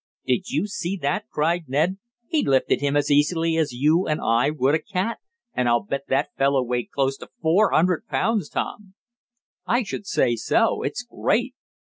[0.25, 1.99] "Did you see that!" cried Ned.
[2.27, 5.19] "He lifted him as easily as you or I would a cat,
[5.53, 8.95] and I'll bet that fellow weighed close to four hundred pounds, Tom."
[9.67, 10.81] "I should say so!
[10.81, 11.53] It's great!"